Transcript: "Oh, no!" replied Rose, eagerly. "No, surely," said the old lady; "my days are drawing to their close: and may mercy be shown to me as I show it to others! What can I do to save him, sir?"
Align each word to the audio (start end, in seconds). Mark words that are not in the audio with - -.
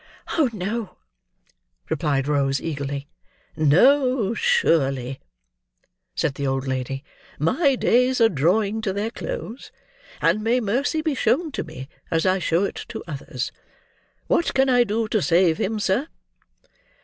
"Oh, 0.29 0.49
no!" 0.51 0.97
replied 1.87 2.27
Rose, 2.27 2.59
eagerly. 2.59 3.07
"No, 3.55 4.33
surely," 4.33 5.19
said 6.15 6.33
the 6.33 6.47
old 6.47 6.65
lady; 6.65 7.03
"my 7.37 7.75
days 7.75 8.19
are 8.19 8.27
drawing 8.27 8.81
to 8.81 8.93
their 8.93 9.11
close: 9.11 9.71
and 10.19 10.43
may 10.43 10.59
mercy 10.59 11.03
be 11.03 11.13
shown 11.13 11.51
to 11.51 11.63
me 11.63 11.87
as 12.09 12.25
I 12.25 12.39
show 12.39 12.63
it 12.63 12.83
to 12.89 13.03
others! 13.07 13.51
What 14.25 14.55
can 14.55 14.69
I 14.69 14.83
do 14.85 15.07
to 15.07 15.21
save 15.21 15.59
him, 15.59 15.79
sir?" 15.79 16.07